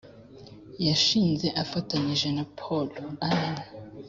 yashinze 0.87 1.47
afatanyije 1.63 2.27
na 2.37 2.43
Paul 2.57 2.87
Allen 3.27 3.57